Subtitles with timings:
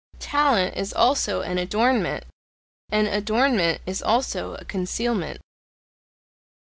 [0.17, 2.25] Talent is also an adornment;
[2.89, 5.39] an adornment is also a concealment.